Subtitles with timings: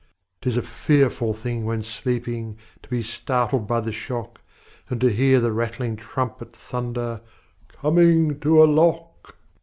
[0.41, 4.41] 'Tis a fearful thing when sleeping To be startled by the shock,
[4.89, 7.21] And to hear the rattling trumpet Thunder,
[7.67, 9.35] "Coming to a lock!"